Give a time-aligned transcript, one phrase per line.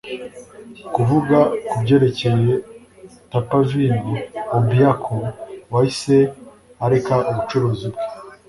[0.93, 1.37] kuvuga
[1.69, 2.53] kubyerekeye
[3.31, 4.13] tapper-vino,
[4.57, 5.15] obiako,
[5.73, 6.17] wahise
[6.85, 8.01] areka ubucuruzi bwe